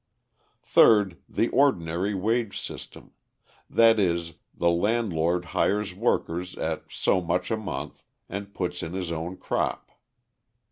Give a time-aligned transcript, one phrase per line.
[0.63, 3.11] Third, the ordinary wage system;
[3.69, 9.11] that is, the landlord hires workers at so much a month and puts in his
[9.11, 9.91] own crop.